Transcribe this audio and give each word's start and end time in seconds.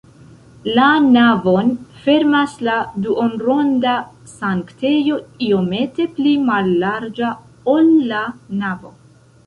La 0.77 0.85
navon 1.01 1.69
fermas 2.05 2.55
la 2.69 2.79
duonronda 3.05 3.93
sanktejo 4.33 5.21
iomete 5.51 6.11
pli 6.19 6.35
mallarĝa, 6.51 7.35
ol 7.77 7.97
la 8.13 8.29
navo. 8.65 8.97